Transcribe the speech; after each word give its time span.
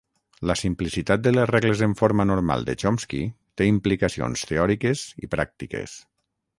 La 0.51 0.53
simplicitat 0.61 1.21
de 1.27 1.33
les 1.35 1.49
regles 1.51 1.83
en 1.89 1.93
forma 2.01 2.27
normal 2.31 2.67
de 2.71 2.77
Chomsky 2.85 3.23
té 3.61 3.71
implicacions 3.75 4.49
teòriques 4.55 5.09
i 5.29 5.35
pràctiques. 5.39 6.01